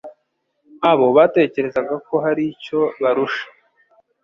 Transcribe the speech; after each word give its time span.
abo 0.91 1.07
batekerezaga 1.17 1.95
ko 2.07 2.15
har'icyo 2.23 2.79
barusha 3.01 3.45